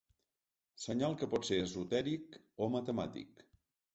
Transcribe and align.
Senyal 0.85 1.17
que 1.19 1.27
pot 1.33 1.45
ser 1.49 1.59
esotèric 1.65 2.39
o 2.67 2.71
matemàtic. 2.77 3.45